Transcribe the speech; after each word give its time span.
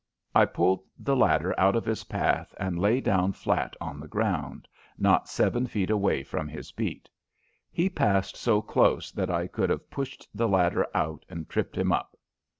I 0.33 0.45
pulled 0.45 0.79
the 0.97 1.15
ladder 1.15 1.53
out 1.59 1.75
of 1.75 1.85
his 1.85 2.05
path 2.05 2.55
and 2.59 2.79
lay 2.79 3.01
down 3.01 3.33
flat 3.33 3.75
on 3.79 3.99
the 3.99 4.07
ground, 4.07 4.67
not 4.97 5.29
seven 5.29 5.67
feet 5.67 5.91
away 5.91 6.23
from 6.23 6.47
his 6.47 6.71
beat. 6.71 7.07
He 7.71 7.87
passed 7.87 8.35
so 8.35 8.63
close 8.63 9.11
that 9.11 9.29
I 9.29 9.45
could 9.45 9.69
have 9.69 9.91
pushed 9.91 10.27
the 10.33 10.47
ladder 10.49 10.87
out 10.95 11.23
and 11.29 11.47
tripped 11.47 11.77
him 11.77 11.91
up. 11.91 12.17